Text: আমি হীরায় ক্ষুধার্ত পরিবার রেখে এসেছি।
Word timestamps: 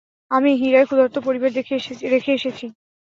আমি 0.31 0.49
হীরায় 0.59 0.87
ক্ষুধার্ত 0.87 1.15
পরিবার 1.27 1.49
রেখে 1.55 1.73
এসেছি। 2.31 2.65